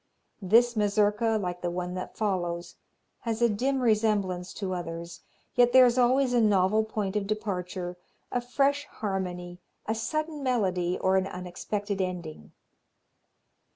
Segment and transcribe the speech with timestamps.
[0.41, 2.73] This Mazurka, like the one that follows,
[3.19, 5.21] has a dim resemblance to others,
[5.53, 7.97] yet there is always a novel point of departure,
[8.31, 12.51] a fresh harmony, a sudden melody or an unexpected ending.